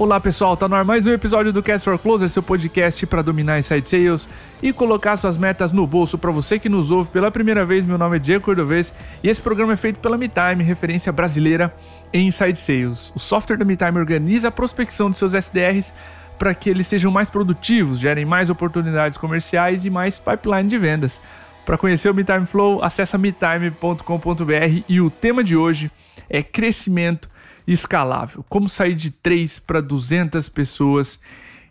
[0.00, 3.20] Olá pessoal, tá no ar mais um episódio do Cast for Closer, seu podcast para
[3.20, 4.26] dominar inside sales
[4.62, 6.16] e colocar suas metas no bolso.
[6.16, 9.42] Para você que nos ouve pela primeira vez, meu nome é Diego Cordovez e esse
[9.42, 11.70] programa é feito pela MeTime, referência brasileira
[12.14, 13.12] em inside sales.
[13.14, 15.92] O software da MeTime organiza a prospecção de seus SDRs
[16.38, 21.20] para que eles sejam mais produtivos, gerem mais oportunidades comerciais e mais pipeline de vendas.
[21.66, 25.90] Para conhecer o MeTime Flow, acessa metime.com.br e o tema de hoje
[26.26, 27.28] é crescimento
[27.72, 28.44] escalável.
[28.48, 31.20] Como sair de 3 para 200 pessoas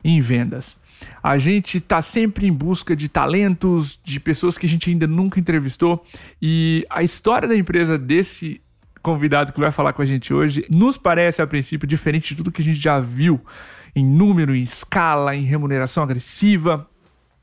[0.03, 0.77] em vendas.
[1.21, 5.39] A gente está sempre em busca de talentos, de pessoas que a gente ainda nunca
[5.39, 6.05] entrevistou
[6.41, 8.61] e a história da empresa desse
[9.01, 12.51] convidado que vai falar com a gente hoje nos parece a princípio diferente de tudo
[12.51, 13.39] que a gente já viu
[13.95, 16.87] em número, em escala, em remuneração agressiva.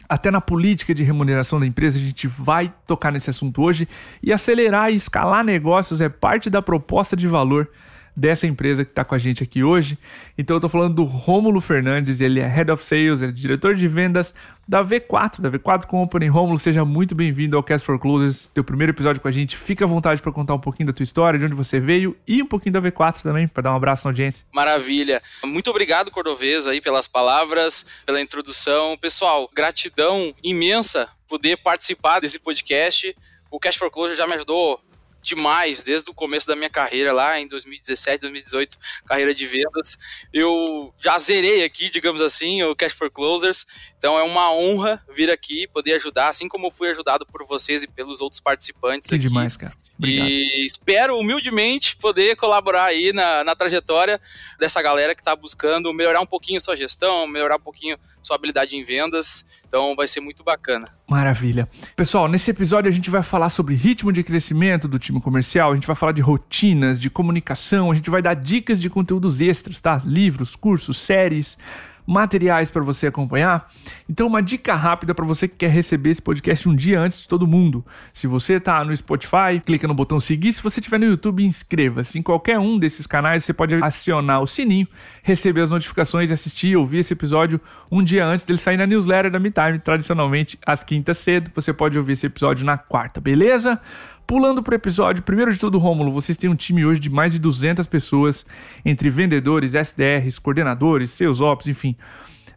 [0.08, 3.88] Até na política de remuneração da empresa, a gente vai tocar nesse assunto hoje.
[4.22, 7.68] E acelerar e escalar negócios é parte da proposta de valor
[8.16, 9.98] dessa empresa que está com a gente aqui hoje.
[10.38, 13.74] Então eu estou falando do Rômulo Fernandes, ele é Head of Sales, ele é diretor
[13.74, 14.34] de vendas
[14.66, 16.26] da V4, da V4 Company.
[16.26, 19.56] Rômulo, seja muito bem-vindo ao Cast for Closers, teu primeiro episódio com a gente.
[19.56, 22.42] Fica à vontade para contar um pouquinho da tua história, de onde você veio e
[22.42, 24.46] um pouquinho da V4 também, para dar um abraço na audiência.
[24.52, 25.22] Maravilha.
[25.44, 28.96] Muito obrigado, Cordovez, aí pelas palavras, pela introdução.
[28.96, 33.14] Pessoal, gratidão imensa poder participar desse podcast.
[33.50, 34.80] O Cash for Closure já me ajudou
[35.26, 39.98] demais desde o começo da minha carreira lá em 2017, 2018, carreira de vendas.
[40.32, 43.66] Eu já zerei aqui, digamos assim, o Cash for Closers.
[44.06, 47.88] Então é uma honra vir aqui poder ajudar, assim como fui ajudado por vocês e
[47.88, 49.26] pelos outros participantes que aqui.
[49.26, 49.72] demais, cara.
[49.98, 50.28] Obrigado.
[50.28, 54.20] E espero humildemente poder colaborar aí na, na trajetória
[54.60, 58.76] dessa galera que está buscando melhorar um pouquinho sua gestão, melhorar um pouquinho sua habilidade
[58.76, 59.64] em vendas.
[59.66, 60.88] Então vai ser muito bacana.
[61.08, 61.68] Maravilha.
[61.96, 65.74] Pessoal, nesse episódio a gente vai falar sobre ritmo de crescimento do time comercial, a
[65.74, 69.80] gente vai falar de rotinas, de comunicação, a gente vai dar dicas de conteúdos extras,
[69.80, 70.00] tá?
[70.04, 71.58] Livros, cursos, séries
[72.06, 73.70] materiais para você acompanhar.
[74.08, 77.28] Então, uma dica rápida para você que quer receber esse podcast um dia antes de
[77.28, 77.84] todo mundo.
[78.12, 80.52] Se você está no Spotify, clica no botão seguir.
[80.52, 82.18] Se você estiver no YouTube, inscreva-se.
[82.18, 84.86] Em qualquer um desses canais, você pode acionar o sininho,
[85.22, 89.30] receber as notificações, assistir e ouvir esse episódio um dia antes dele sair na newsletter
[89.30, 91.50] da MeTime, tradicionalmente às quintas cedo.
[91.54, 93.80] Você pode ouvir esse episódio na quarta, beleza?
[94.26, 97.38] Pulando pro episódio, primeiro de tudo, Rômulo, vocês têm um time hoje de mais de
[97.38, 98.44] 200 pessoas,
[98.84, 101.94] entre vendedores, SDRs, coordenadores, seus ops, enfim.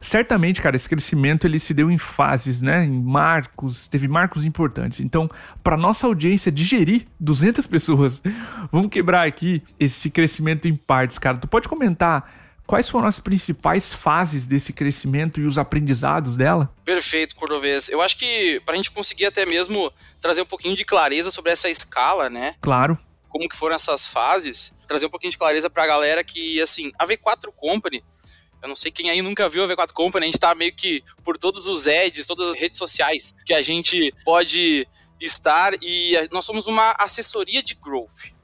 [0.02, 2.86] Certamente, cara, esse crescimento ele se deu em fases, né?
[2.86, 5.00] Em marcos, teve marcos importantes.
[5.00, 5.30] Então,
[5.62, 8.24] para nossa audiência digerir 200 pessoas,
[8.72, 11.38] vamos quebrar aqui esse crescimento em partes, cara.
[11.38, 16.72] Tu pode comentar Quais foram as principais fases desse crescimento e os aprendizados dela?
[16.86, 17.90] Perfeito, Cordovez.
[17.90, 19.92] Eu acho que para a gente conseguir até mesmo
[20.22, 22.54] trazer um pouquinho de clareza sobre essa escala, né?
[22.62, 22.96] Claro.
[23.28, 26.92] Como que foram essas fases, trazer um pouquinho de clareza para a galera que, assim,
[27.00, 28.04] a V4 Company,
[28.62, 31.04] eu não sei quem aí nunca viu a V4 Company, a gente está meio que
[31.24, 34.88] por todos os ads, todas as redes sociais que a gente pode
[35.20, 38.38] estar e nós somos uma assessoria de growth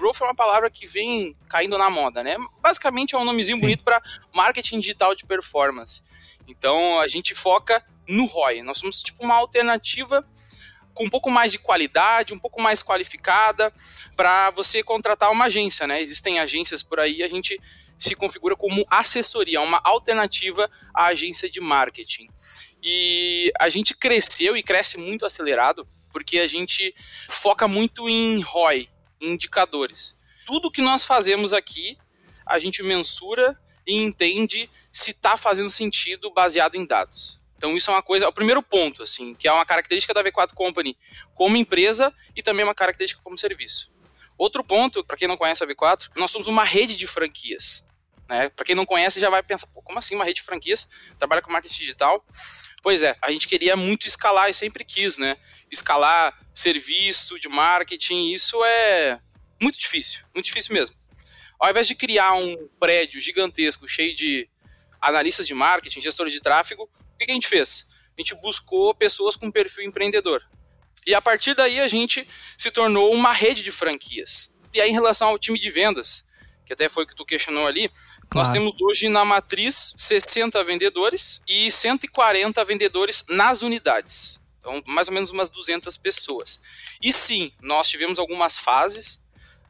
[0.00, 2.36] growth é uma palavra que vem caindo na moda, né?
[2.60, 3.60] Basicamente é um nomezinho Sim.
[3.60, 4.02] bonito para
[4.34, 6.02] marketing digital de performance.
[6.48, 8.62] Então a gente foca no ROI.
[8.62, 10.26] Nós somos tipo uma alternativa
[10.94, 13.72] com um pouco mais de qualidade, um pouco mais qualificada
[14.16, 16.02] para você contratar uma agência, né?
[16.02, 17.60] Existem agências por aí, a gente
[17.98, 22.28] se configura como assessoria, uma alternativa à agência de marketing.
[22.82, 26.94] E a gente cresceu e cresce muito acelerado porque a gente
[27.28, 28.88] foca muito em ROI,
[29.20, 30.16] indicadores.
[30.46, 31.98] Tudo que nós fazemos aqui,
[32.46, 37.40] a gente mensura e entende se está fazendo sentido baseado em dados.
[37.56, 40.24] Então isso é uma coisa, é o primeiro ponto, assim, que é uma característica da
[40.24, 40.96] V4 Company
[41.34, 43.92] como empresa e também uma característica como serviço.
[44.38, 47.84] Outro ponto, para quem não conhece a V4, nós somos uma rede de franquias.
[48.30, 48.48] Né?
[48.48, 50.88] Para quem não conhece, já vai pensar, como assim uma rede de franquias?
[51.18, 52.24] Trabalha com marketing digital?
[52.82, 55.36] Pois é, a gente queria muito escalar e sempre quis, né?
[55.70, 59.20] Escalar serviço de marketing, isso é
[59.60, 60.96] muito difícil, muito difícil mesmo.
[61.58, 64.48] Ao invés de criar um prédio gigantesco cheio de
[65.00, 67.86] analistas de marketing, gestores de tráfego, o que a gente fez?
[68.16, 70.42] A gente buscou pessoas com perfil empreendedor.
[71.06, 72.26] E a partir daí a gente
[72.56, 74.50] se tornou uma rede de franquias.
[74.72, 76.24] E aí, em relação ao time de vendas,
[76.64, 77.90] que até foi o que tu questionou ali,
[78.30, 78.46] claro.
[78.46, 84.40] nós temos hoje na matriz 60 vendedores e 140 vendedores nas unidades.
[84.58, 86.60] Então, mais ou menos umas 200 pessoas.
[87.02, 89.22] E sim, nós tivemos algumas fases,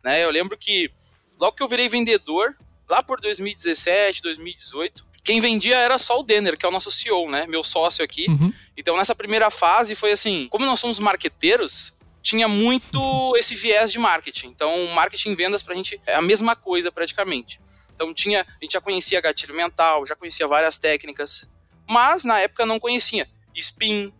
[0.02, 0.22] né?
[0.24, 0.90] Eu lembro que
[1.38, 2.56] logo que eu virei vendedor,
[2.88, 7.30] lá por 2017, 2018, quem vendia era só o Denner, que é o nosso CEO,
[7.30, 7.46] né?
[7.46, 8.26] Meu sócio aqui.
[8.28, 8.52] Uhum.
[8.76, 13.98] Então, nessa primeira fase foi assim, como nós somos marqueteiros, tinha muito esse viés de
[13.98, 14.48] marketing.
[14.48, 17.60] Então, marketing e vendas pra gente é a mesma coisa praticamente.
[18.00, 21.52] Então, tinha, a gente já conhecia gatilho mental, já conhecia várias técnicas,
[21.86, 24.10] mas na época não conhecia spin,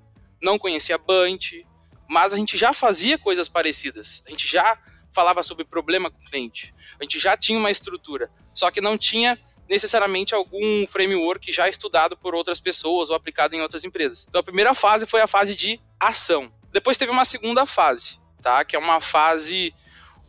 [0.43, 1.67] não conhecia bunch,
[2.07, 4.23] mas a gente já fazia coisas parecidas.
[4.27, 4.79] A gente já
[5.15, 6.75] falava sobre problema com o cliente.
[7.01, 12.19] A gente já tinha uma estrutura, só que não tinha necessariamente algum framework já estudado
[12.19, 14.27] por outras pessoas ou aplicado em outras empresas.
[14.29, 16.53] Então a primeira fase foi a fase de ação.
[16.71, 18.63] Depois teve uma segunda fase, tá?
[18.63, 19.73] Que é uma fase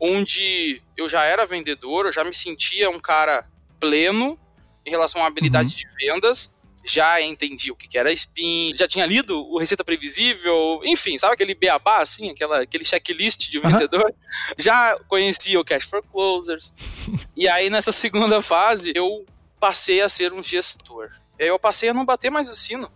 [0.02, 3.48] onde eu já era vendedor, eu já me sentia um cara
[3.80, 4.38] pleno
[4.84, 5.76] em relação à habilidade uhum.
[5.76, 11.16] de vendas, já entendi o que era spin, já tinha lido o Receita Previsível, enfim,
[11.20, 14.06] sabe aquele beabá, assim, aquela, aquele checklist de vendedor?
[14.06, 14.56] Uhum.
[14.58, 16.74] Já conhecia o Cash for Closers.
[17.38, 19.24] e aí, nessa segunda fase, eu
[19.60, 21.12] passei a ser um gestor.
[21.38, 22.92] E aí eu passei a não bater mais o sino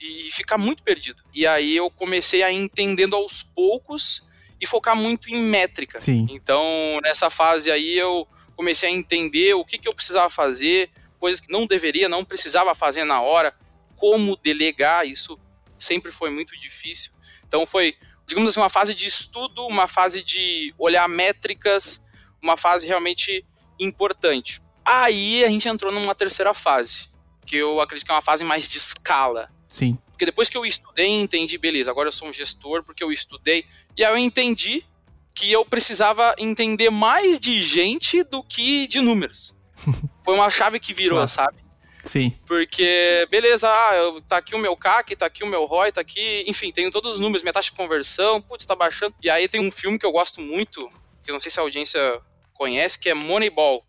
[0.00, 1.22] e ficar muito perdido.
[1.34, 4.22] E aí eu comecei a ir entendendo aos poucos
[4.60, 6.00] e focar muito em métrica.
[6.00, 6.26] Sim.
[6.30, 6.62] Então,
[7.02, 11.50] nessa fase aí, eu comecei a entender o que, que eu precisava fazer, coisas que
[11.50, 13.54] não deveria, não precisava fazer na hora,
[13.96, 15.38] como delegar, isso
[15.78, 17.12] sempre foi muito difícil.
[17.46, 17.96] Então, foi,
[18.26, 22.04] digamos assim, uma fase de estudo, uma fase de olhar métricas,
[22.42, 23.44] uma fase realmente
[23.78, 24.60] importante.
[24.84, 27.08] Aí a gente entrou numa terceira fase,
[27.46, 29.50] que eu acredito que é uma fase mais de escala.
[29.70, 29.96] Sim.
[30.10, 33.64] Porque depois que eu estudei, entendi, beleza, agora eu sou um gestor porque eu estudei.
[33.96, 34.84] E aí eu entendi
[35.34, 39.56] que eu precisava entender mais de gente do que de números.
[40.24, 41.28] Foi uma chave que virou, claro.
[41.30, 41.56] sabe?
[42.04, 42.34] Sim.
[42.46, 46.44] Porque, beleza, ah, tá aqui o meu CAC, tá aqui o meu ROI, tá aqui,
[46.46, 49.14] enfim, tenho todos os números, minha taxa de conversão, putz, tá baixando.
[49.22, 50.90] E aí tem um filme que eu gosto muito,
[51.22, 52.20] que eu não sei se a audiência
[52.54, 53.84] conhece, que é Moneyball.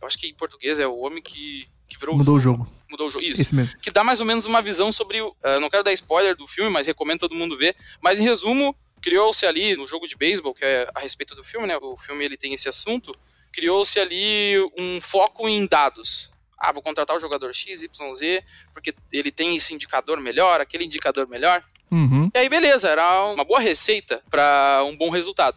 [0.00, 2.68] Eu acho que em português é o homem que, que virou Mudou o jogo.
[2.90, 3.24] Mudou o jogo.
[3.24, 3.42] Isso.
[3.42, 3.78] Esse mesmo.
[3.80, 5.20] Que dá mais ou menos uma visão sobre.
[5.20, 7.76] Uh, não quero dar spoiler do filme, mas recomendo todo mundo ver.
[8.00, 11.66] Mas em resumo, criou-se ali no jogo de beisebol, que é a respeito do filme,
[11.66, 11.76] né?
[11.80, 13.12] O filme ele tem esse assunto.
[13.52, 16.30] Criou-se ali um foco em dados.
[16.58, 20.84] Ah, vou contratar o jogador X, Y, Z, porque ele tem esse indicador melhor, aquele
[20.84, 21.62] indicador melhor.
[21.90, 22.30] Uhum.
[22.34, 25.56] E aí, beleza, era uma boa receita para um bom resultado.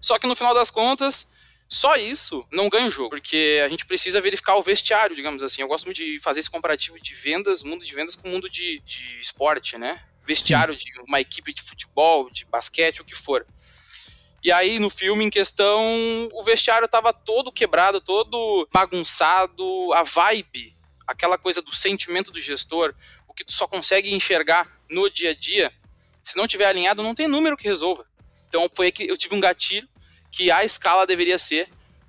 [0.00, 1.32] Só que no final das contas,
[1.68, 5.60] só isso não ganha o jogo, porque a gente precisa verificar o vestiário, digamos assim.
[5.60, 8.48] Eu gosto muito de fazer esse comparativo de vendas, mundo de vendas com o mundo
[8.48, 10.02] de, de esporte, né?
[10.24, 10.86] Vestiário Sim.
[10.86, 13.46] de uma equipe de futebol, de basquete, o que for.
[14.42, 20.74] E aí, no filme em questão, o vestiário tava todo quebrado, todo bagunçado, a vibe,
[21.06, 22.94] aquela coisa do sentimento do gestor,
[23.26, 25.70] o que tu só consegue enxergar no dia a dia,
[26.22, 28.06] se não tiver alinhado, não tem número que resolva.
[28.48, 29.88] Então foi que eu tive um gatilho
[30.30, 31.68] que a escala deveria ser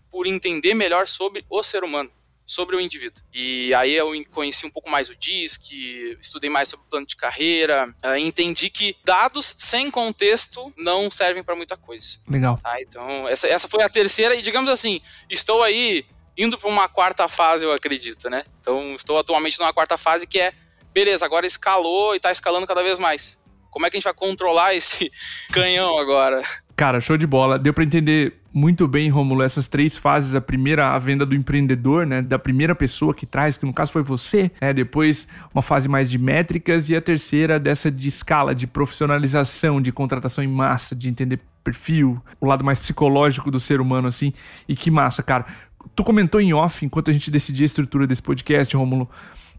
[0.10, 2.12] por entender melhor sobre o ser humano,
[2.46, 3.24] sobre o indivíduo.
[3.34, 5.72] E aí eu conheci um pouco mais o DISC,
[6.20, 11.44] estudei mais sobre o plano de carreira, uh, entendi que dados sem contexto não servem
[11.44, 12.18] para muita coisa.
[12.28, 12.58] Legal.
[12.58, 15.00] Tá, então, essa, essa foi a terceira, e digamos assim,
[15.30, 16.06] estou aí
[16.36, 18.44] indo para uma quarta fase, eu acredito, né?
[18.62, 20.54] Então, estou atualmente numa quarta fase que é,
[20.94, 23.38] beleza, agora escalou e está escalando cada vez mais.
[23.70, 25.12] Como é que a gente vai controlar esse
[25.52, 26.42] canhão agora?
[26.80, 27.60] Cara, show de bola.
[27.60, 30.34] Deu para entender muito bem, Romulo, essas três fases.
[30.34, 32.22] A primeira, a venda do empreendedor, né?
[32.22, 34.72] Da primeira pessoa que traz, que no caso foi você, né?
[34.72, 36.90] Depois, uma fase mais de métricas.
[36.90, 42.18] E a terceira, dessa de escala, de profissionalização, de contratação em massa, de entender perfil,
[42.40, 44.32] o lado mais psicológico do ser humano, assim.
[44.66, 45.48] E que massa, cara.
[45.94, 49.10] Tu comentou em off, enquanto a gente decidia a estrutura desse podcast, Romulo,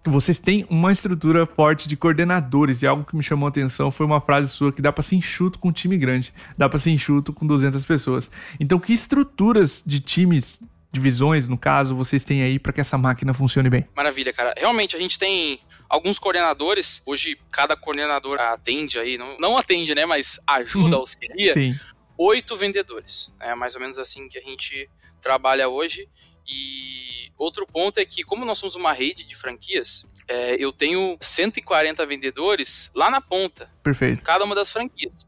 [0.05, 4.07] vocês têm uma estrutura forte de coordenadores e algo que me chamou a atenção foi
[4.07, 6.91] uma frase sua que dá para ser enxuto com um time grande, dá para ser
[6.91, 8.31] enxuto com 200 pessoas.
[8.59, 10.59] Então, que estruturas de times,
[10.91, 13.87] divisões, no caso, vocês têm aí para que essa máquina funcione bem?
[13.95, 14.55] Maravilha, cara.
[14.57, 17.03] Realmente, a gente tem alguns coordenadores.
[17.05, 21.03] Hoje, cada coordenador atende aí, não, não atende, né, mas ajuda, uhum.
[21.03, 21.53] auxilia.
[21.53, 21.79] Sim.
[22.17, 23.31] Oito vendedores.
[23.39, 24.89] É mais ou menos assim que a gente
[25.21, 26.09] trabalha hoje.
[26.51, 31.17] E outro ponto é que, como nós somos uma rede de franquias, é, eu tenho
[31.21, 33.71] 140 vendedores lá na ponta.
[33.83, 34.23] Perfeito.
[34.23, 35.27] Cada uma das franquias.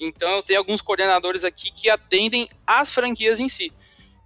[0.00, 3.72] Então eu tenho alguns coordenadores aqui que atendem as franquias em si.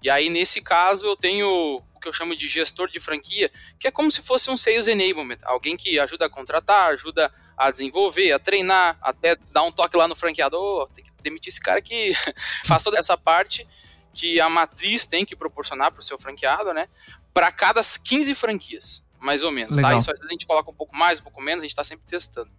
[0.02, 3.88] E aí, nesse caso, eu tenho o que eu chamo de gestor de franquia, que
[3.88, 8.30] é como se fosse um sales enablement, alguém que ajuda a contratar, ajuda a desenvolver,
[8.30, 12.12] a treinar, até dar um toque lá no franqueador, tem que demitir esse cara que
[12.64, 13.66] faz toda essa parte
[14.12, 16.88] que a matriz tem que proporcionar para o seu franqueado, né?
[17.32, 19.76] Para cada 15 franquias, mais ou menos, tá?
[19.76, 19.92] Legal.
[19.92, 19.98] tá?
[19.98, 21.84] Isso às vezes a gente coloca um pouco mais, um pouco menos, a gente está
[21.84, 22.50] sempre testando.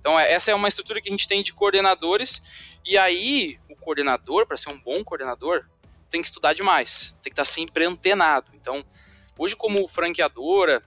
[0.00, 2.42] Então, é, essa é uma estrutura que a gente tem de coordenadores,
[2.84, 5.66] e aí o coordenador, para ser um bom coordenador,
[6.08, 8.50] tem que estudar demais, tem que estar tá sempre antenado.
[8.54, 8.84] Então,
[9.36, 10.82] hoje, como franqueadora,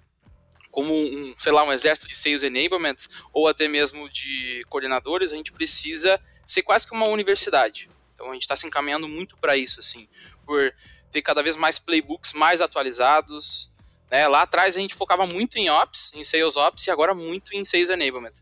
[0.72, 5.36] como um, sei lá, um exército de sales enablements, ou até mesmo de coordenadores, a
[5.36, 7.90] gente precisa ser quase que uma universidade
[8.22, 10.08] Então a gente está se encaminhando muito para isso, assim,
[10.46, 10.74] por
[11.12, 13.72] ter cada vez mais playbooks mais atualizados.
[14.12, 14.28] Né?
[14.28, 17.66] Lá atrás a gente focava muito em Ops, em Sales Ops, e agora muito em
[17.66, 18.34] Sales Enablement.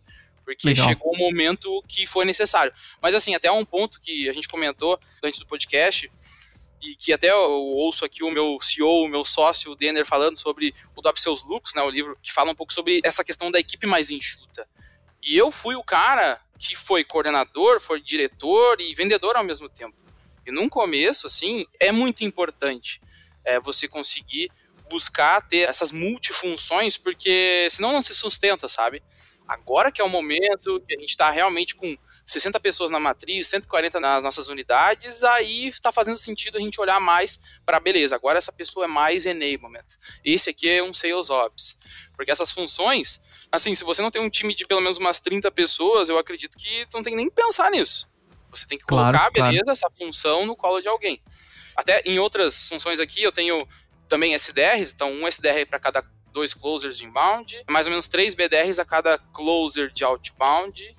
[0.43, 0.89] Porque Legal.
[0.89, 2.73] chegou o momento que foi necessário.
[3.01, 6.11] Mas assim, até um ponto que a gente comentou antes do podcast,
[6.81, 10.37] e que até eu ouço aqui o meu CEO, o meu sócio, o Denner, falando
[10.37, 13.51] sobre o Dop Seus Looks, né, o livro que fala um pouco sobre essa questão
[13.51, 14.67] da equipe mais enxuta.
[15.21, 19.95] E eu fui o cara que foi coordenador, foi diretor e vendedor ao mesmo tempo.
[20.45, 23.01] E num começo, assim, é muito importante
[23.45, 24.51] é, você conseguir
[24.89, 29.01] buscar ter essas multifunções, porque senão não se sustenta, sabe?
[29.47, 31.97] Agora que é o momento que a gente está realmente com
[32.29, 36.99] 60 pessoas na matriz, 140 nas nossas unidades, aí está fazendo sentido a gente olhar
[36.99, 39.85] mais para, beleza, agora essa pessoa é mais enablement.
[40.23, 41.79] Esse aqui é um sales ops.
[42.15, 45.49] Porque essas funções, assim, se você não tem um time de pelo menos umas 30
[45.49, 48.07] pessoas, eu acredito que não tem nem que pensar nisso.
[48.51, 49.71] Você tem que colocar, claro, beleza, claro.
[49.71, 51.23] essa função no colo de alguém.
[51.75, 53.67] Até em outras funções aqui, eu tenho
[54.07, 58.35] também SDRs, então um SDR para cada dois closers de inbound, mais ou menos três
[58.35, 60.95] BDRs a cada closer de outbound.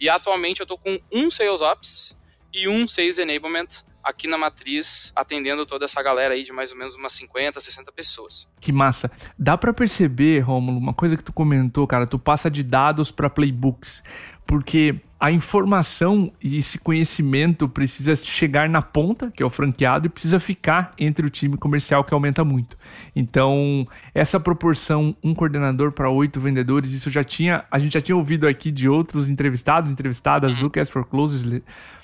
[0.00, 2.16] E atualmente eu estou com um Sales Ops
[2.52, 3.66] e um Sales Enablement
[4.02, 7.92] aqui na matriz, atendendo toda essa galera aí de mais ou menos umas 50, 60
[7.92, 8.50] pessoas.
[8.60, 9.10] Que massa.
[9.38, 13.28] Dá para perceber, Rômulo, uma coisa que tu comentou, cara, tu passa de dados para
[13.28, 14.02] playbooks,
[14.46, 20.08] porque a informação e esse conhecimento precisa chegar na ponta, que é o franqueado, e
[20.08, 22.76] precisa ficar entre o time comercial, que aumenta muito.
[23.16, 27.64] Então, essa proporção, um coordenador para oito vendedores, isso já tinha.
[27.68, 31.42] A gente já tinha ouvido aqui de outros entrevistados, entrevistadas do Cast for Closes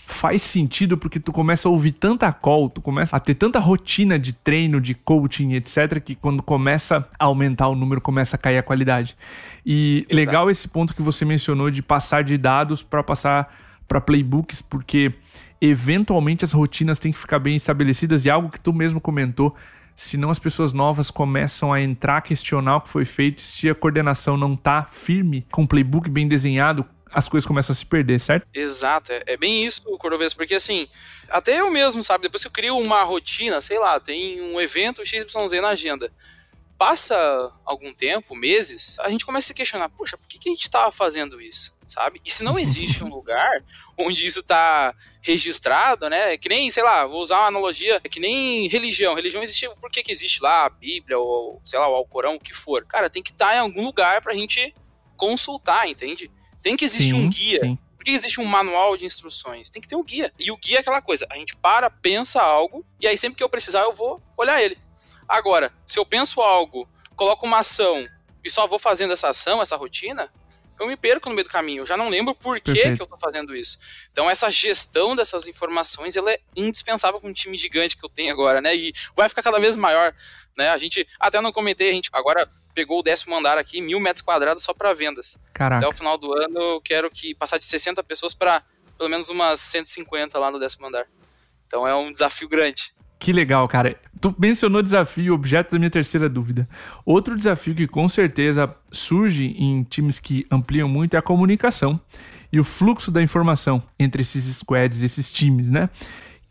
[0.07, 4.19] faz sentido porque tu começa a ouvir tanta call, tu começa a ter tanta rotina
[4.19, 8.59] de treino, de coaching, etc, que quando começa a aumentar o número, começa a cair
[8.59, 9.17] a qualidade.
[9.65, 10.17] E Exato.
[10.17, 13.53] legal esse ponto que você mencionou de passar de dados para passar
[13.89, 15.13] para playbooks, porque
[15.61, 19.55] eventualmente as rotinas têm que ficar bem estabelecidas e algo que tu mesmo comentou,
[19.97, 24.37] senão as pessoas novas começam a entrar, questionar o que foi feito, se a coordenação
[24.37, 26.85] não tá firme, com o playbook bem desenhado,
[27.15, 28.51] as coisas começam a se perder, certo?
[28.53, 30.89] Exato, é, é bem isso, Cordovez, porque assim,
[31.31, 35.07] até eu mesmo, sabe, depois que eu crio uma rotina, sei lá, tem um evento
[35.07, 36.13] XYZ na agenda,
[36.77, 40.53] passa algum tempo, meses, a gente começa a se questionar, puxa, por que, que a
[40.53, 42.21] gente estava fazendo isso, sabe?
[42.25, 43.63] E se não existe um lugar
[43.97, 44.93] onde isso está
[45.23, 46.37] registrado, né?
[46.37, 49.15] Que nem, sei lá, vou usar uma analogia, é que nem religião.
[49.15, 52.41] Religião existe, por que, que existe lá a Bíblia ou, sei lá, o Alcorão, o
[52.41, 52.85] que for?
[52.85, 54.75] Cara, tem que estar tá em algum lugar pra gente
[55.17, 56.31] consultar, entende?
[56.65, 57.61] Tem que existir sim, um guia.
[57.61, 57.79] Sim.
[57.95, 59.69] Por que existe um manual de instruções?
[59.69, 60.33] Tem que ter um guia.
[60.39, 63.45] E o guia é aquela coisa, a gente para, pensa algo, e aí sempre que
[63.45, 64.79] eu precisar eu vou olhar ele.
[65.29, 68.09] Agora, se eu penso algo, coloco uma ação
[68.43, 70.33] e só vou fazendo essa ação, essa rotina,
[70.81, 71.83] eu me perco no meio do caminho.
[71.83, 73.79] Eu já não lembro por que, que eu tô fazendo isso.
[74.11, 78.33] Então, essa gestão dessas informações, ela é indispensável com um time gigante que eu tenho
[78.33, 78.75] agora, né?
[78.75, 80.15] E vai ficar cada vez maior,
[80.57, 80.71] né?
[80.71, 84.23] A gente, até não comentei, a gente agora pegou o décimo andar aqui, mil metros
[84.23, 85.39] quadrados só para vendas.
[85.53, 85.87] Caraca.
[85.87, 88.63] Até o final do ano, eu quero que passar de 60 pessoas para
[88.99, 91.07] pelo menos umas 150 lá no décimo andar.
[91.67, 92.93] Então, é um desafio grande.
[93.19, 93.99] Que legal, cara.
[94.21, 96.69] Tu mencionou desafio, objeto da minha terceira dúvida.
[97.05, 102.01] Outro desafio que com certeza surge em times que ampliam muito é a comunicação
[102.53, 105.89] e o fluxo da informação entre esses squads, esses times, né?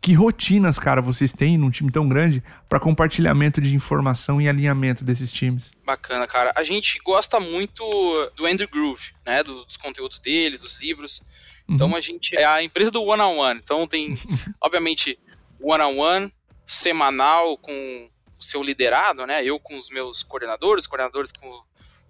[0.04, 5.02] Que rotinas, cara, vocês têm num time tão grande para compartilhamento de informação e alinhamento
[5.02, 5.70] desses times?
[5.82, 6.52] Bacana, cara.
[6.54, 7.82] A gente gosta muito
[8.36, 9.42] do Andrew Groove, né?
[9.42, 11.22] dos conteúdos dele, dos livros.
[11.66, 11.96] Então uhum.
[11.96, 13.58] a gente é a empresa do one on one.
[13.64, 14.18] Então tem,
[14.60, 15.18] obviamente,
[15.58, 16.32] one on one,
[16.66, 17.72] semanal com
[18.38, 19.42] o seu liderado, né?
[19.42, 21.62] Eu com os meus coordenadores, coordenadores com,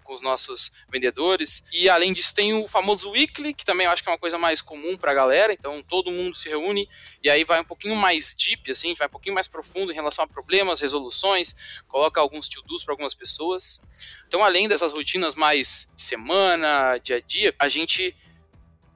[0.05, 1.65] com os nossos vendedores.
[1.73, 4.37] E além disso, tem o famoso weekly, que também eu acho que é uma coisa
[4.37, 5.51] mais comum para a galera.
[5.51, 6.87] Então todo mundo se reúne
[7.21, 10.23] e aí vai um pouquinho mais deep, assim, vai um pouquinho mais profundo em relação
[10.23, 11.55] a problemas, resoluções,
[11.87, 13.81] coloca alguns to-dos para algumas pessoas.
[14.27, 18.15] Então, além dessas rotinas mais de semana, dia a dia, a gente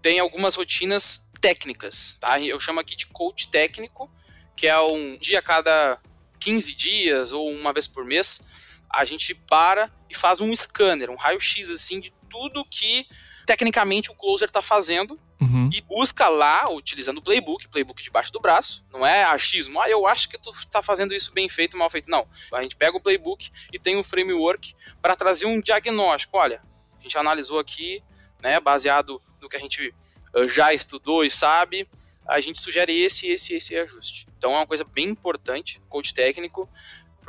[0.02, 2.40] tem algumas rotinas técnicas, tá?
[2.40, 4.10] Eu chamo aqui de coach técnico,
[4.56, 6.00] que é um dia a cada
[6.40, 8.42] 15 dias ou uma vez por mês,
[8.90, 13.06] a gente para e faz um scanner, um raio-x assim de tudo que
[13.46, 15.70] tecnicamente o closer está fazendo uhum.
[15.74, 20.06] e busca lá, utilizando o playbook, playbook debaixo do braço, não é achismo, ah, eu
[20.06, 22.10] acho que tu está fazendo isso bem feito, mal feito.
[22.10, 26.38] Não, a gente pega o playbook e tem um framework para trazer um diagnóstico.
[26.38, 26.62] Olha,
[27.00, 28.04] a gente analisou aqui,
[28.42, 29.94] né, baseado no que a gente
[30.36, 31.88] eh, já estudou e sabe,
[32.28, 34.28] a gente sugere esse, esse, esse ajuste.
[34.38, 36.70] Então é uma coisa bem importante, coach técnico,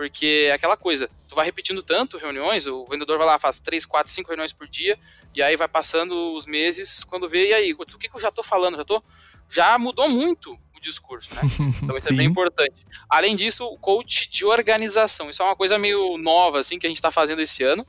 [0.00, 3.84] porque é aquela coisa, tu vai repetindo tanto reuniões, o vendedor vai lá, faz 3,
[3.84, 4.98] 4, 5 reuniões por dia,
[5.34, 8.30] e aí vai passando os meses, quando vê, e aí, o que, que eu já
[8.30, 8.78] tô falando?
[8.78, 9.02] Já tô.
[9.46, 10.54] Já mudou muito.
[10.54, 11.42] o discurso, né?
[11.82, 12.86] Então isso é bem importante.
[13.10, 15.28] Além disso, o coach de organização.
[15.28, 17.86] Isso é uma coisa meio nova, assim, que a gente está fazendo esse ano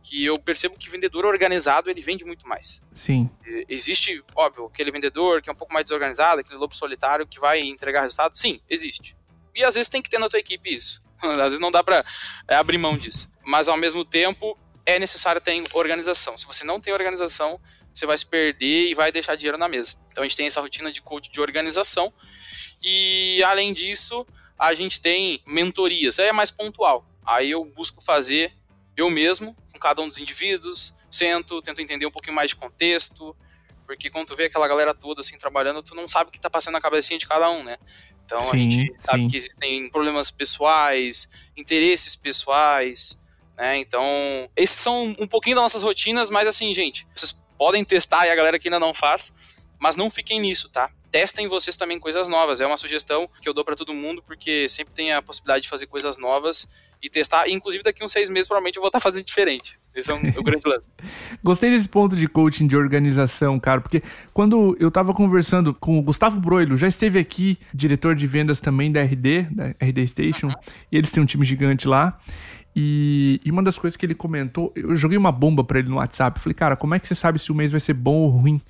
[0.00, 2.84] que eu percebo que vendedor organizado ele vende muito mais.
[2.92, 3.28] Sim.
[3.68, 7.60] Existe, óbvio, aquele vendedor que é um pouco mais desorganizado, aquele lobo solitário que vai
[7.60, 8.36] entregar resultado.
[8.36, 9.16] Sim, existe.
[9.54, 11.01] E às vezes tem que ter na tua equipe isso.
[11.38, 12.04] Às vezes não dá para
[12.48, 13.32] é, abrir mão disso.
[13.44, 16.36] Mas ao mesmo tempo é necessário ter organização.
[16.36, 17.60] Se você não tem organização,
[17.92, 19.96] você vai se perder e vai deixar dinheiro na mesa.
[20.10, 22.12] Então a gente tem essa rotina de coach de organização.
[22.82, 24.26] E além disso,
[24.58, 26.18] a gente tem mentorias.
[26.18, 27.06] Aí é mais pontual.
[27.24, 28.52] Aí eu busco fazer
[28.96, 33.36] eu mesmo cada um dos indivíduos, sento, tento entender um pouquinho mais de contexto,
[33.96, 36.50] porque quando tu vê aquela galera toda assim trabalhando, tu não sabe o que tá
[36.50, 37.76] passando na cabecinha de cada um, né?
[38.24, 39.28] Então sim, a gente sabe sim.
[39.28, 43.20] que existem problemas pessoais, interesses pessoais,
[43.56, 43.78] né?
[43.78, 44.04] Então,
[44.56, 48.34] esses são um pouquinho das nossas rotinas, mas assim, gente, vocês podem testar e a
[48.34, 49.32] galera que ainda não faz,
[49.78, 50.90] mas não fiquem nisso, tá?
[51.10, 52.60] Testem vocês também coisas novas.
[52.60, 55.68] É uma sugestão que eu dou para todo mundo, porque sempre tem a possibilidade de
[55.68, 56.68] fazer coisas novas
[57.02, 57.48] e testar.
[57.48, 59.78] inclusive, daqui uns seis meses, provavelmente, eu vou estar fazendo diferente.
[59.94, 60.90] Esse é, um, é o grande lance.
[61.42, 66.02] Gostei desse ponto de coaching de organização, cara, porque quando eu tava conversando com o
[66.02, 70.54] Gustavo Broilo, já esteve aqui, diretor de vendas também da RD, da RD Station, uhum.
[70.90, 72.18] e eles têm um time gigante lá.
[72.74, 76.40] E, uma das coisas que ele comentou, eu joguei uma bomba para ele no WhatsApp.
[76.40, 78.60] Falei, cara, como é que você sabe se o mês vai ser bom ou ruim?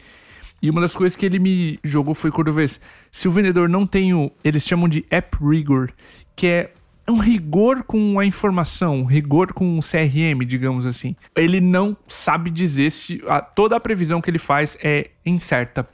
[0.60, 3.68] E uma das coisas que ele me jogou foi quando eu vez, se o vendedor
[3.68, 5.92] não tem o, eles chamam de app rigor,
[6.34, 6.70] que é é
[7.08, 11.16] um rigor com a informação, um rigor com o CRM, digamos assim.
[11.34, 15.88] Ele não sabe dizer se a, toda a previsão que ele faz é incerta.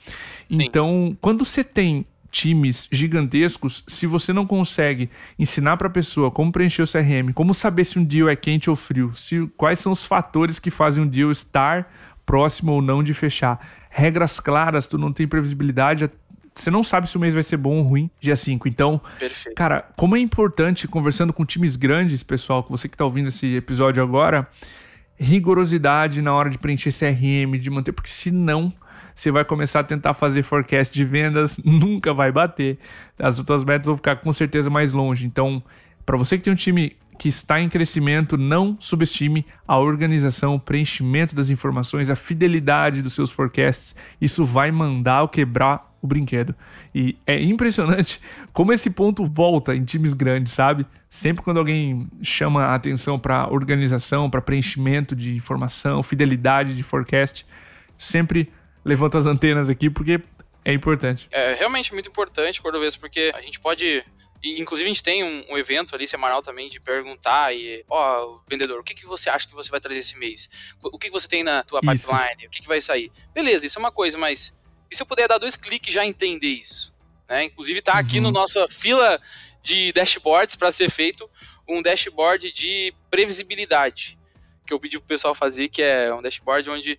[0.45, 0.62] Sim.
[0.62, 6.53] Então, quando você tem times gigantescos, se você não consegue ensinar para a pessoa como
[6.53, 9.93] preencher o CRM, como saber se um deal é quente ou frio, se quais são
[9.93, 11.91] os fatores que fazem um deal estar
[12.27, 16.11] próximo ou não de fechar, regras claras, tu não tem previsibilidade,
[16.62, 18.69] você não sabe se o mês vai ser bom ou ruim dia 5.
[18.69, 19.55] Então, Perfeito.
[19.55, 23.57] cara, como é importante conversando com times grandes, pessoal, que você que tá ouvindo esse
[23.57, 24.49] episódio agora,
[25.16, 28.73] rigorosidade na hora de preencher CRM, de manter, porque senão
[29.14, 32.79] você vai começar a tentar fazer forecast de vendas, nunca vai bater.
[33.18, 35.27] As suas metas vão ficar com certeza mais longe.
[35.27, 35.62] Então,
[36.07, 40.61] para você que tem um time que está em crescimento, não subestime a organização, o
[40.61, 43.94] preenchimento das informações, a fidelidade dos seus forecasts.
[44.21, 46.54] Isso vai mandar o quebrar o brinquedo.
[46.94, 48.20] E é impressionante
[48.52, 50.87] como esse ponto volta em times grandes, sabe?
[51.08, 57.46] Sempre quando alguém chama a atenção para organização, para preenchimento de informação, fidelidade de forecast,
[57.96, 58.52] sempre
[58.84, 60.20] levanta as antenas aqui porque
[60.64, 61.28] é importante.
[61.30, 64.04] É realmente muito importante, Cordovez, porque a gente pode
[64.42, 68.38] e, inclusive, a gente tem um, um, evento ali semanal também de perguntar e, ó,
[68.48, 70.48] vendedor, o que, que você acha que você vai trazer esse mês?
[70.80, 72.06] O que, que você tem na tua isso.
[72.06, 72.46] pipeline?
[72.46, 73.11] O que, que vai sair?
[73.34, 74.56] Beleza, isso é uma coisa, mas
[74.90, 76.94] e se eu puder dar dois cliques já entender isso?
[77.29, 77.44] Né?
[77.44, 78.24] Inclusive está aqui uhum.
[78.24, 79.20] no nossa fila
[79.62, 81.29] de dashboards para ser feito
[81.68, 84.18] um dashboard de previsibilidade
[84.66, 86.98] que eu pedi pro pessoal fazer, que é um dashboard onde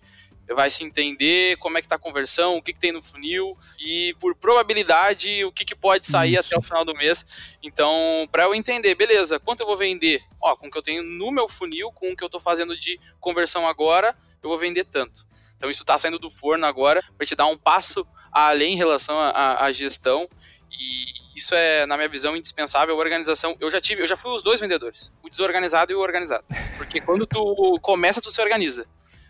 [0.54, 3.56] vai se entender como é que tá a conversão, o que, que tem no funil
[3.78, 6.48] e por probabilidade o que, que pode sair Isso.
[6.48, 7.54] até o final do mês.
[7.62, 10.22] Então, para eu entender, beleza, quanto eu vou vender?
[10.40, 12.76] Ó, com o que eu tenho no meu funil, com o que eu estou fazendo
[12.76, 15.26] de conversão agora, eu vou vender tanto.
[15.56, 19.18] Então isso está saindo do forno agora para te dar um passo além em relação
[19.18, 20.28] à gestão
[20.70, 22.94] e isso é, na minha visão, indispensável.
[22.94, 26.00] A organização, eu já tive, eu já fui os dois vendedores, o desorganizado e o
[26.00, 26.44] organizado.
[26.76, 28.86] Porque quando tu começa, tu se organiza.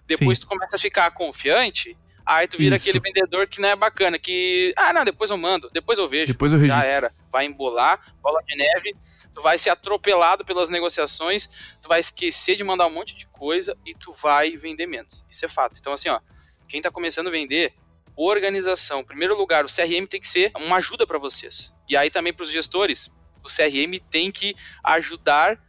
[0.06, 0.44] Depois Sim.
[0.44, 1.96] tu começa a ficar confiante,
[2.30, 2.88] Aí tu vira Isso.
[2.88, 6.32] aquele vendedor que não é bacana, que, ah, não, depois eu mando, depois eu vejo.
[6.32, 6.84] Depois eu registro.
[6.84, 7.12] Já era.
[7.28, 8.94] Vai embolar, bola de neve,
[9.34, 11.48] tu vai ser atropelado pelas negociações,
[11.82, 15.24] tu vai esquecer de mandar um monte de coisa e tu vai vender menos.
[15.28, 15.76] Isso é fato.
[15.80, 16.20] Então, assim, ó,
[16.68, 17.74] quem tá começando a vender,
[18.14, 19.00] organização.
[19.00, 21.74] Em primeiro lugar, o CRM tem que ser uma ajuda para vocês.
[21.88, 23.10] E aí também para os gestores,
[23.42, 25.60] o CRM tem que ajudar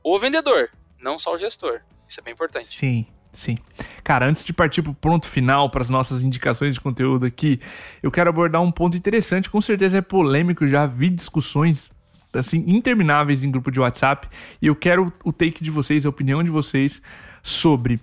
[0.00, 1.80] o vendedor, não só o gestor.
[2.08, 2.78] Isso é bem importante.
[2.78, 3.04] Sim.
[3.34, 3.58] Sim.
[4.02, 7.60] Cara, antes de partir para o ponto final, para as nossas indicações de conteúdo aqui,
[8.02, 11.90] eu quero abordar um ponto interessante, com certeza é polêmico, já vi discussões
[12.32, 14.28] assim intermináveis em grupo de WhatsApp,
[14.60, 17.02] e eu quero o take de vocês, a opinião de vocês
[17.42, 18.00] sobre.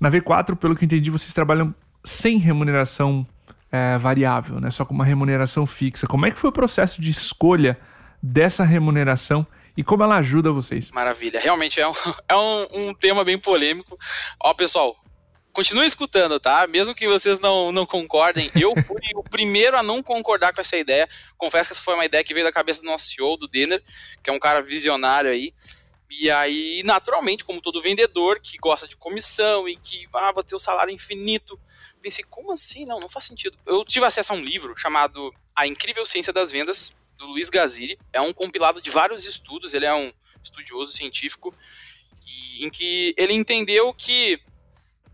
[0.00, 3.26] Na V4, pelo que eu entendi, vocês trabalham sem remuneração
[3.70, 4.70] é, variável, né?
[4.70, 6.06] Só com uma remuneração fixa.
[6.06, 7.78] Como é que foi o processo de escolha
[8.22, 9.46] dessa remuneração?
[9.76, 10.90] E como ela ajuda vocês.
[10.90, 11.40] Maravilha.
[11.40, 11.92] Realmente é um,
[12.28, 13.98] é um, um tema bem polêmico.
[14.42, 14.96] Ó, pessoal,
[15.52, 16.66] continue escutando, tá?
[16.66, 20.76] Mesmo que vocês não, não concordem, eu fui o primeiro a não concordar com essa
[20.76, 21.08] ideia.
[21.36, 23.82] Confesso que essa foi uma ideia que veio da cabeça do nosso CEO, do Denner,
[24.22, 25.54] que é um cara visionário aí.
[26.10, 30.54] E aí, naturalmente, como todo vendedor que gosta de comissão e que ah, vai ter
[30.54, 31.58] o salário infinito,
[32.02, 32.84] pensei, como assim?
[32.84, 33.56] Não, não faz sentido.
[33.64, 37.98] Eu tive acesso a um livro chamado A Incrível Ciência das Vendas, do Luiz Gaziri.
[38.12, 41.54] É um compilado de vários estudos, ele é um estudioso científico,
[42.26, 44.40] e, em que ele entendeu que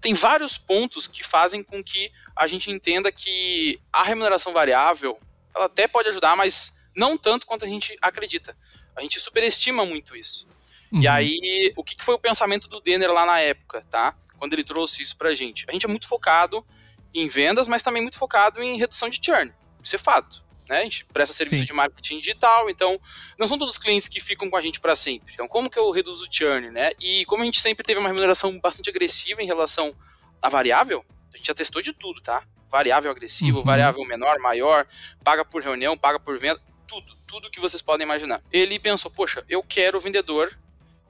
[0.01, 5.19] tem vários pontos que fazem com que a gente entenda que a remuneração variável,
[5.55, 8.57] ela até pode ajudar, mas não tanto quanto a gente acredita.
[8.97, 10.47] A gente superestima muito isso.
[10.91, 11.03] Uhum.
[11.03, 14.17] E aí, o que foi o pensamento do Denner lá na época, tá?
[14.39, 15.67] Quando ele trouxe isso pra gente.
[15.69, 16.65] A gente é muito focado
[17.13, 19.53] em vendas, mas também muito focado em redução de churn.
[19.83, 20.45] Isso é fato.
[20.69, 20.81] Né?
[20.81, 21.67] A gente presta serviço Sim.
[21.67, 23.01] de marketing digital, então
[23.39, 25.33] não são todos os clientes que ficam com a gente para sempre.
[25.33, 26.91] Então, como que eu reduzo o churn, né?
[27.01, 29.97] E como a gente sempre teve uma remuneração bastante agressiva em relação
[30.43, 32.45] à variável, a gente já testou de tudo, tá?
[32.71, 33.65] Variável agressivo, uhum.
[33.65, 34.87] variável menor, maior,
[35.25, 38.43] paga por reunião, paga por venda, tudo, tudo que vocês podem imaginar.
[38.53, 40.59] Ele pensou, poxa, eu quero vendedor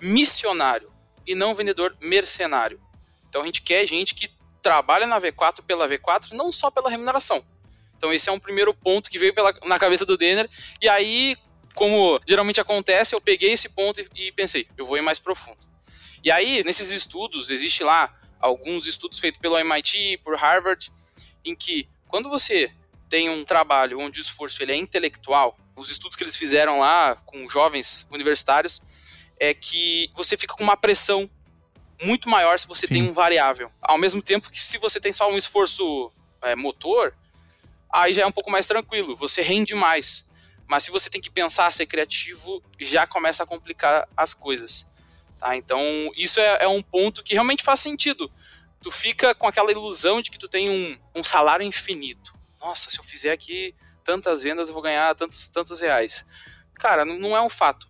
[0.00, 0.92] missionário
[1.26, 2.80] e não vendedor mercenário.
[3.28, 4.30] Então a gente quer gente que
[4.62, 7.44] trabalha na V4 pela V4, não só pela remuneração.
[7.98, 10.48] Então esse é um primeiro ponto que veio pela, na cabeça do Denner.
[10.80, 11.36] E aí,
[11.74, 15.58] como geralmente acontece, eu peguei esse ponto e, e pensei, eu vou ir mais profundo.
[16.24, 20.90] E aí, nesses estudos, existe lá alguns estudos feitos pelo MIT, por Harvard,
[21.44, 22.72] em que quando você
[23.08, 27.16] tem um trabalho onde o esforço ele é intelectual, os estudos que eles fizeram lá
[27.26, 28.80] com jovens universitários,
[29.40, 31.30] é que você fica com uma pressão
[32.02, 32.94] muito maior se você Sim.
[32.94, 33.70] tem um variável.
[33.80, 37.14] Ao mesmo tempo que se você tem só um esforço é, motor,
[37.92, 40.28] aí já é um pouco mais tranquilo, você rende mais.
[40.66, 44.86] Mas se você tem que pensar, ser criativo, já começa a complicar as coisas.
[45.38, 45.56] Tá?
[45.56, 45.80] Então,
[46.14, 48.30] isso é, é um ponto que realmente faz sentido.
[48.82, 52.34] Tu fica com aquela ilusão de que tu tem um, um salário infinito.
[52.60, 53.74] Nossa, se eu fizer aqui
[54.04, 56.26] tantas vendas, eu vou ganhar tantos, tantos reais.
[56.74, 57.88] Cara, não, não é um fato.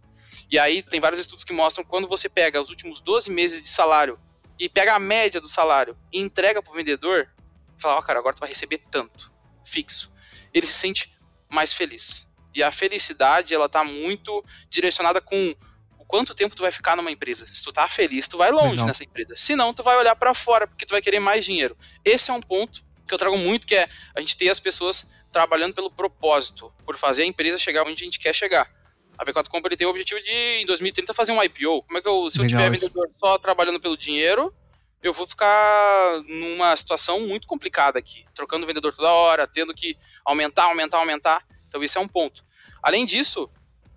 [0.51, 3.69] E aí tem vários estudos que mostram quando você pega os últimos 12 meses de
[3.69, 4.19] salário
[4.59, 7.29] e pega a média do salário e entrega pro vendedor,
[7.77, 9.33] fala, ó, oh, cara, agora tu vai receber tanto,
[9.69, 10.13] fixo.
[10.53, 11.17] Ele se sente
[11.49, 12.27] mais feliz.
[12.55, 15.55] E a felicidade, ela tá muito direcionada com
[15.99, 17.47] o quanto tempo tu vai ficar numa empresa.
[17.47, 18.87] Se tu tá feliz, tu vai longe Legal.
[18.87, 19.37] nessa empresa.
[19.37, 21.77] Se não, tu vai olhar para fora, porque tu vai querer mais dinheiro.
[22.05, 25.11] Esse é um ponto que eu trago muito, que é a gente ter as pessoas
[25.31, 28.71] trabalhando pelo propósito, por fazer a empresa chegar onde a gente quer chegar.
[29.17, 31.83] A V4 Company tem o objetivo de, em 2030, fazer um IPO.
[31.83, 34.55] Como é que eu, se eu tiver vendedor só trabalhando pelo dinheiro,
[35.03, 40.65] eu vou ficar numa situação muito complicada aqui, trocando vendedor toda hora, tendo que aumentar,
[40.65, 41.45] aumentar, aumentar.
[41.69, 42.45] Então, isso é um ponto.
[42.83, 43.51] Além disso,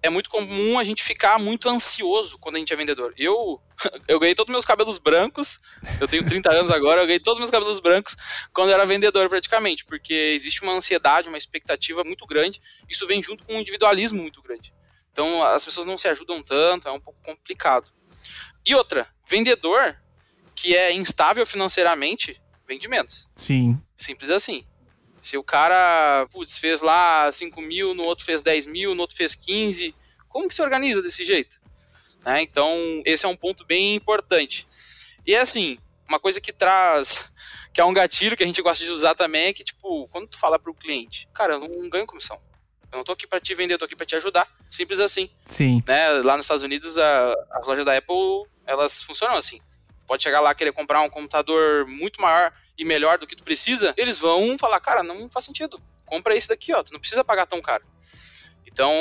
[0.04, 3.14] é muito comum a gente ficar muito ansioso quando a gente é vendedor.
[3.18, 3.62] Eu,
[4.08, 5.60] eu ganhei todos os meus cabelos brancos,
[6.00, 8.16] eu tenho 30 anos agora, eu ganhei todos os meus cabelos brancos
[8.52, 12.60] quando eu era vendedor praticamente, porque existe uma ansiedade, uma expectativa muito grande,
[12.90, 14.74] isso vem junto com um individualismo muito grande.
[15.12, 17.92] Então as pessoas não se ajudam tanto, é um pouco complicado.
[18.66, 20.01] E outra, vendedor
[20.62, 23.28] que é instável financeiramente, vende menos.
[23.36, 23.82] Sim.
[23.98, 24.64] Simples assim.
[25.20, 29.16] Se o cara, putz, fez lá 5 mil, no outro fez 10 mil, no outro
[29.16, 29.96] fez 15,
[30.30, 31.60] como que se organiza desse jeito?
[32.24, 32.44] Né?
[32.44, 34.68] Então, esse é um ponto bem importante.
[35.26, 37.28] E é assim, uma coisa que traz,
[37.74, 40.28] que é um gatilho que a gente gosta de usar também, é que, tipo, quando
[40.28, 42.40] tu fala pro cliente, cara, eu não ganho comissão.
[42.92, 44.48] Eu não tô aqui para te vender, eu tô aqui para te ajudar.
[44.70, 45.28] Simples assim.
[45.48, 45.82] Sim.
[45.88, 46.10] Né?
[46.24, 49.60] Lá nos Estados Unidos, a, as lojas da Apple, elas funcionam assim.
[50.12, 53.94] Pode chegar lá querer comprar um computador muito maior e melhor do que tu precisa,
[53.96, 55.82] eles vão falar, cara, não faz sentido.
[56.06, 56.84] Compra esse daqui, ó.
[56.84, 57.86] Tu não precisa pagar tão caro.
[58.68, 58.92] Então,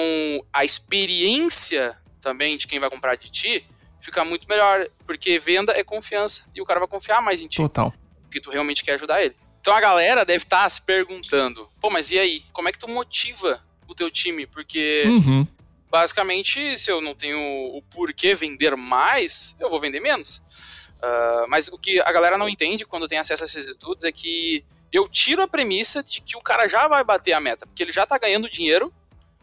[0.52, 3.66] a experiência também de quem vai comprar de ti
[4.00, 7.56] fica muito melhor, porque venda é confiança e o cara vai confiar mais em ti.
[7.56, 7.92] Total.
[8.22, 9.34] Porque tu realmente quer ajudar ele.
[9.60, 12.44] Então a galera deve estar tá se perguntando: pô, mas e aí?
[12.52, 15.44] Como é que tu motiva o teu time, porque uhum.
[15.90, 20.69] basicamente, se eu não tenho o porquê vender mais, eu vou vender menos.
[21.02, 24.12] Uh, mas o que a galera não entende quando tem acesso a esses estudos é
[24.12, 27.82] que eu tiro a premissa de que o cara já vai bater a meta, porque
[27.82, 28.92] ele já está ganhando dinheiro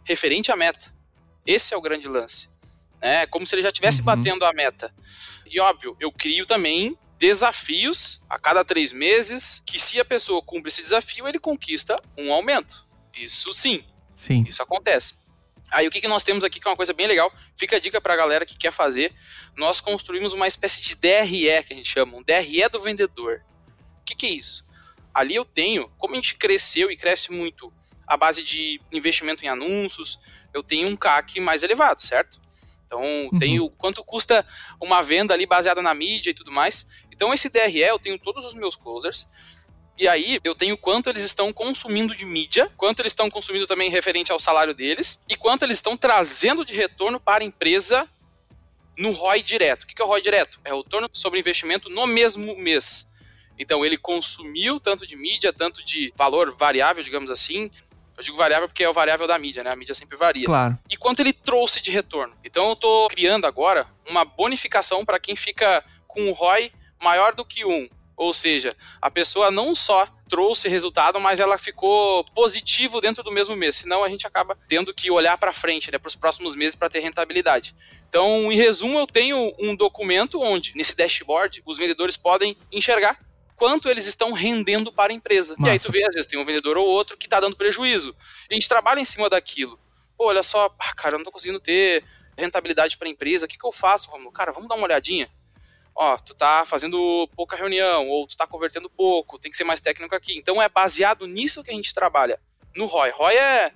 [0.03, 0.93] referente à meta.
[1.45, 2.49] Esse é o grande lance.
[3.01, 4.05] É como se ele já estivesse uhum.
[4.05, 4.93] batendo a meta.
[5.45, 10.69] E óbvio, eu crio também desafios a cada três meses, que se a pessoa cumpre
[10.69, 12.87] esse desafio, ele conquista um aumento.
[13.15, 13.83] Isso sim.
[14.15, 14.43] Sim.
[14.47, 15.26] Isso acontece.
[15.71, 17.79] Aí o que, que nós temos aqui que é uma coisa bem legal, fica a
[17.79, 19.13] dica para a galera que quer fazer.
[19.55, 23.43] Nós construímos uma espécie de DRE que a gente chama, um DRE do vendedor.
[24.01, 24.65] O que, que é isso?
[25.13, 27.73] Ali eu tenho, como a gente cresceu e cresce muito
[28.05, 30.19] a base de investimento em anúncios,
[30.53, 32.39] eu tenho um CAC mais elevado, certo?
[32.85, 33.37] Então, uhum.
[33.37, 34.47] tenho quanto custa
[34.81, 36.87] uma venda ali baseada na mídia e tudo mais.
[37.11, 39.27] Então, esse DRE eu tenho todos os meus closers
[39.97, 43.89] e aí eu tenho quanto eles estão consumindo de mídia, quanto eles estão consumindo também
[43.89, 48.07] referente ao salário deles, e quanto eles estão trazendo de retorno para a empresa
[48.97, 49.83] no ROI direto.
[49.83, 50.59] O que é o ROI direto?
[50.63, 53.07] É o retorno sobre investimento no mesmo mês.
[53.57, 57.71] Então ele consumiu tanto de mídia, tanto de valor variável, digamos assim.
[58.15, 59.71] Eu digo variável porque é o variável da mídia, né?
[59.71, 60.45] A mídia sempre varia.
[60.45, 60.77] Claro.
[60.89, 62.35] E quanto ele trouxe de retorno.
[62.43, 67.45] Então eu tô criando agora uma bonificação para quem fica com um ROI maior do
[67.45, 67.87] que um.
[68.17, 73.55] Ou seja, a pessoa não só trouxe resultado, mas ela ficou positivo dentro do mesmo
[73.55, 73.75] mês.
[73.75, 76.89] Senão a gente acaba tendo que olhar para frente, né, para os próximos meses para
[76.89, 77.75] ter rentabilidade.
[78.09, 83.19] Então, em resumo, eu tenho um documento onde, nesse dashboard, os vendedores podem enxergar
[83.55, 85.55] quanto eles estão rendendo para a empresa.
[85.55, 85.69] Massa.
[85.69, 88.15] E aí tu vê, às vezes, tem um vendedor ou outro que está dando prejuízo.
[88.49, 89.79] E a gente trabalha em cima daquilo.
[90.17, 92.03] Pô, olha só, ah, cara, eu não estou conseguindo ter
[92.35, 94.31] rentabilidade para a empresa, o que, que eu faço, Romulo?
[94.31, 95.29] Cara, vamos dar uma olhadinha.
[95.99, 99.81] Ó, tu tá fazendo pouca reunião, ou tu tá convertendo pouco, tem que ser mais
[99.81, 100.37] técnico aqui.
[100.37, 102.39] Então é baseado nisso que a gente trabalha.
[102.75, 103.09] No ROI.
[103.09, 103.71] ROI é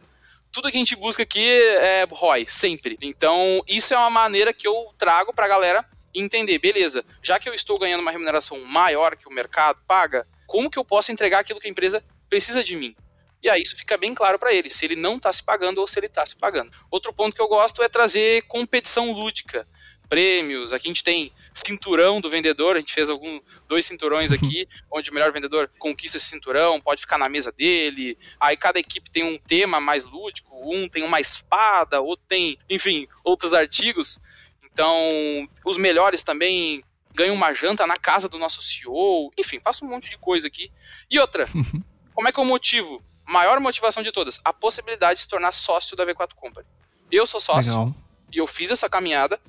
[0.51, 2.95] tudo que a gente busca aqui é ROI, sempre.
[3.01, 7.55] Então, isso é uma maneira que eu trago pra galera entender, beleza, já que eu
[7.55, 11.59] estou ganhando uma remuneração maior que o mercado paga, como que eu posso entregar aquilo
[11.59, 12.95] que a empresa precisa de mim?
[13.41, 15.87] E aí isso fica bem claro para ele, se ele não está se pagando ou
[15.87, 16.69] se ele está se pagando.
[16.91, 19.65] Outro ponto que eu gosto é trazer competição lúdica,
[20.11, 20.73] prêmios.
[20.73, 24.35] Aqui a gente tem cinturão do vendedor, a gente fez algum, dois cinturões uhum.
[24.35, 28.17] aqui, onde o melhor vendedor conquista esse cinturão, pode ficar na mesa dele.
[28.37, 33.07] Aí cada equipe tem um tema mais lúdico, um tem uma espada, outro tem, enfim,
[33.23, 34.19] outros artigos.
[34.69, 34.93] Então,
[35.63, 36.83] os melhores também
[37.15, 39.31] ganham uma janta na casa do nosso CEO.
[39.39, 40.69] Enfim, faço um monte de coisa aqui.
[41.09, 41.47] E outra,
[42.13, 43.01] como é que eu motivo?
[43.25, 46.67] Maior motivação de todas, a possibilidade de se tornar sócio da V4 Company.
[47.09, 47.95] Eu sou sócio Legal.
[48.33, 49.39] e eu fiz essa caminhada.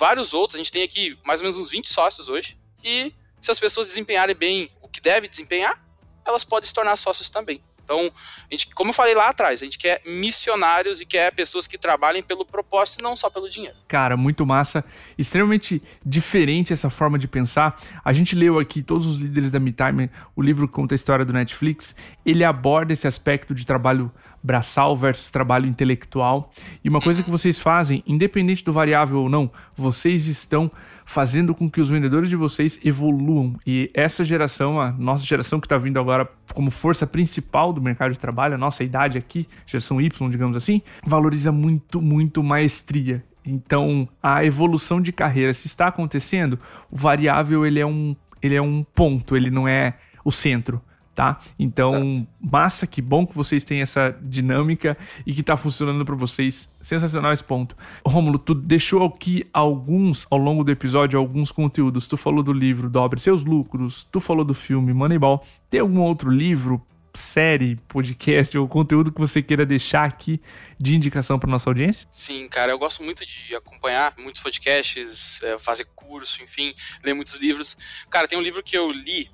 [0.00, 2.56] Vários outros, a gente tem aqui mais ou menos uns 20 sócios hoje.
[2.82, 5.78] E se as pessoas desempenharem bem o que deve desempenhar,
[6.26, 7.62] elas podem se tornar sócios também.
[7.84, 8.10] Então,
[8.50, 11.76] a gente, como eu falei lá atrás, a gente quer missionários e quer pessoas que
[11.76, 13.76] trabalhem pelo propósito e não só pelo dinheiro.
[13.88, 14.82] Cara, muito massa.
[15.18, 17.78] Extremamente diferente essa forma de pensar.
[18.02, 21.32] A gente leu aqui todos os líderes da MeTime, o livro conta a história do
[21.34, 21.94] Netflix.
[22.24, 24.10] Ele aborda esse aspecto de trabalho
[24.42, 26.52] braçal versus trabalho intelectual.
[26.82, 30.70] E uma coisa que vocês fazem, independente do variável ou não, vocês estão
[31.04, 33.56] fazendo com que os vendedores de vocês evoluam.
[33.66, 38.12] E essa geração, a nossa geração que está vindo agora como força principal do mercado
[38.12, 43.24] de trabalho, a nossa idade aqui, geração Y, digamos assim, valoriza muito, muito maestria.
[43.44, 48.62] Então, a evolução de carreira, se está acontecendo, o variável ele é um, ele é
[48.62, 50.80] um ponto, ele não é o centro
[51.20, 51.38] tá?
[51.58, 52.28] Então, Exato.
[52.40, 56.74] massa, que bom que vocês têm essa dinâmica e que tá funcionando para vocês.
[56.80, 57.76] Sensacional esse ponto.
[58.06, 62.06] Rômulo, tu deixou aqui alguns, ao longo do episódio, alguns conteúdos.
[62.06, 65.44] Tu falou do livro Dobre Seus Lucros, tu falou do filme Moneyball.
[65.68, 66.80] Tem algum outro livro,
[67.12, 70.40] série, podcast ou conteúdo que você queira deixar aqui
[70.78, 72.08] de indicação para nossa audiência?
[72.10, 76.72] Sim, cara, eu gosto muito de acompanhar muitos podcasts, é, fazer curso, enfim,
[77.04, 77.76] ler muitos livros.
[78.08, 79.30] Cara, tem um livro que eu li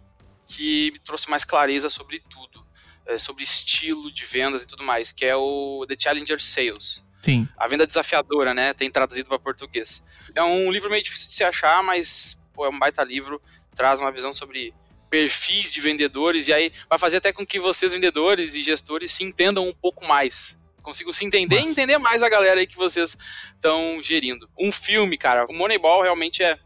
[0.47, 2.65] que me trouxe mais clareza sobre tudo,
[3.07, 7.05] é, sobre estilo de vendas e tudo mais, que é o The Challenger Sales.
[7.21, 7.49] Sim.
[7.57, 8.73] A venda desafiadora, né?
[8.73, 10.07] Tem traduzido para português.
[10.35, 13.43] É um livro meio difícil de se achar, mas pô, é um baita livro,
[13.75, 14.73] traz uma visão sobre
[15.11, 19.25] perfis de vendedores e aí vai fazer até com que vocês vendedores e gestores se
[19.25, 20.59] entendam um pouco mais.
[20.83, 21.69] Consigam se entender Nossa.
[21.69, 23.17] e entender mais a galera aí que vocês
[23.55, 24.49] estão gerindo.
[24.59, 26.59] Um filme, cara, o Moneyball realmente é,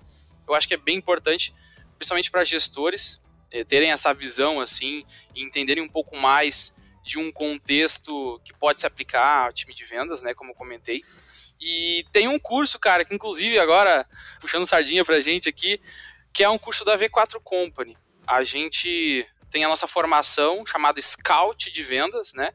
[0.46, 1.54] eu acho que é bem importante,
[1.96, 3.24] principalmente para gestores,
[3.68, 8.86] terem essa visão assim e entenderem um pouco mais de um contexto que pode se
[8.86, 11.00] aplicar ao time de vendas, né, como eu comentei.
[11.60, 14.06] E tem um curso, cara, que inclusive agora
[14.40, 15.80] puxando sardinha pra gente aqui,
[16.32, 17.98] que é um curso da V4 Company.
[18.26, 22.50] A gente tem a nossa formação chamada Scout de Vendas, né?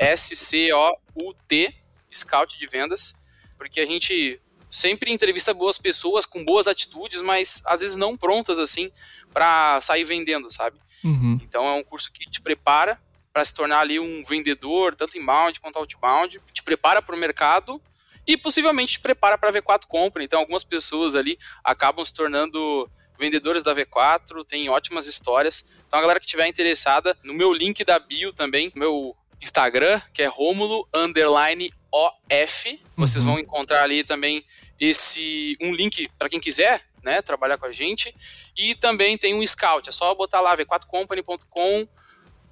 [0.00, 1.74] S-C-O-U-T,
[2.14, 3.16] Scout de Vendas,
[3.58, 8.58] porque a gente sempre entrevista boas pessoas com boas atitudes, mas às vezes não prontas
[8.58, 8.90] assim
[9.36, 10.80] para sair vendendo, sabe?
[11.04, 11.38] Uhum.
[11.42, 12.98] Então é um curso que te prepara
[13.30, 17.78] para se tornar ali um vendedor, tanto inbound quanto outbound, te prepara para o mercado
[18.26, 20.24] e possivelmente te prepara para a V4 Company.
[20.24, 25.66] Então algumas pessoas ali acabam se tornando vendedores da V4, tem ótimas histórias.
[25.86, 30.22] Então a galera que estiver interessada, no meu link da bio também, meu Instagram, que
[30.22, 33.32] é Romulo underline OF, vocês uhum.
[33.32, 34.42] vão encontrar ali também
[34.80, 38.14] esse um link para quem quiser né, trabalhar com a gente.
[38.56, 41.88] E também tem um Scout, é só botar lá v4company.com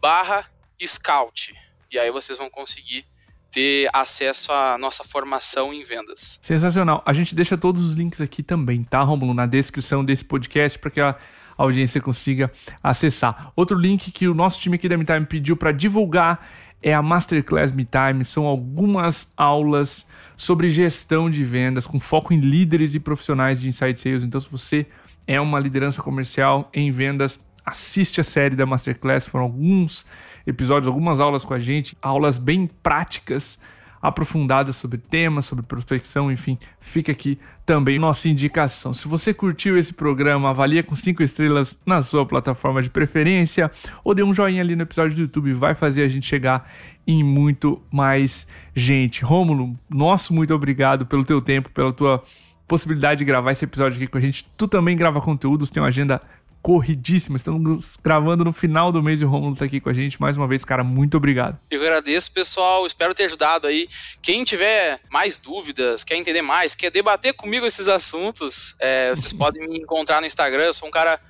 [0.00, 0.48] barra
[0.80, 1.54] Scout.
[1.90, 3.04] E aí vocês vão conseguir
[3.50, 6.38] ter acesso à nossa formação em vendas.
[6.42, 7.02] Sensacional.
[7.04, 10.90] A gente deixa todos os links aqui também, tá, Romulo, na descrição desse podcast para
[10.90, 11.16] que a
[11.56, 13.52] audiência consiga acessar.
[13.54, 16.48] Outro link que o nosso time aqui da MeTime pediu para divulgar
[16.82, 18.24] é a Masterclass MeTime.
[18.24, 23.98] São algumas aulas sobre gestão de vendas, com foco em líderes e profissionais de inside
[23.98, 24.22] sales.
[24.22, 24.86] Então, se você
[25.26, 30.04] é uma liderança comercial em vendas, assiste a série da Masterclass, foram alguns
[30.46, 33.58] episódios, algumas aulas com a gente, aulas bem práticas,
[34.04, 38.92] aprofundadas sobre temas, sobre prospecção, enfim, fica aqui também nossa indicação.
[38.92, 43.70] Se você curtiu esse programa, avalia com cinco estrelas na sua plataforma de preferência
[44.04, 46.70] ou dê um joinha ali no episódio do YouTube, vai fazer a gente chegar
[47.06, 49.24] em muito mais gente.
[49.24, 52.22] Rômulo, nosso muito obrigado pelo teu tempo, pela tua
[52.68, 54.46] possibilidade de gravar esse episódio aqui com a gente.
[54.54, 56.20] Tu também grava conteúdos, tem uma agenda
[56.64, 57.36] corridíssima.
[57.36, 60.18] Estamos gravando no final do mês e o Romulo tá aqui com a gente.
[60.18, 61.60] Mais uma vez, cara, muito obrigado.
[61.70, 62.86] Eu agradeço, pessoal.
[62.86, 63.86] Espero ter ajudado aí.
[64.22, 69.68] Quem tiver mais dúvidas, quer entender mais, quer debater comigo esses assuntos, é, vocês podem
[69.68, 70.62] me encontrar no Instagram.
[70.62, 71.20] Eu sou um cara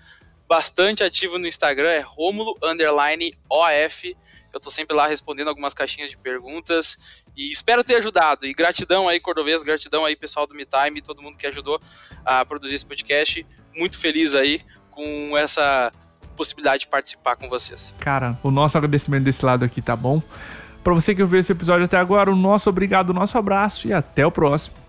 [0.49, 4.17] bastante ativo no Instagram, é Romulo underline OF.
[4.53, 8.47] Eu tô sempre lá respondendo algumas caixinhas de perguntas e espero ter ajudado.
[8.47, 11.83] E gratidão aí, Cordovês, gratidão aí, pessoal do MeTime, todo mundo que ajudou
[12.25, 13.45] a produzir esse podcast.
[13.75, 14.61] Muito feliz aí
[14.95, 15.93] com essa
[16.37, 17.95] possibilidade de participar com vocês.
[17.99, 20.23] Cara, o nosso agradecimento desse lado aqui tá bom.
[20.83, 23.93] Para você que ouviu esse episódio até agora, o nosso obrigado, o nosso abraço e
[23.93, 24.84] até o próximo.